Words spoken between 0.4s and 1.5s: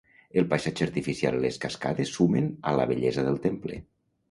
El paisatge artificial i